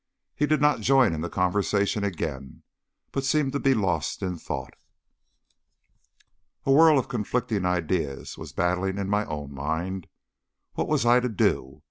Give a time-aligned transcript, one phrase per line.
[0.33, 2.63] He did not join in the conversation again,
[3.11, 4.73] but seemed to be lost in thought.
[6.65, 10.07] A whirl of conflicting ideas was battling in my own mind.
[10.73, 11.79] What was I to do?